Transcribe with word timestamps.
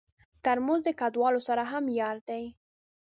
ترموز 0.43 0.81
د 0.85 0.89
کډوالو 0.99 1.39
سره 1.47 1.63
هم 1.71 1.85
یار 1.99 2.17
دی. 2.29 2.43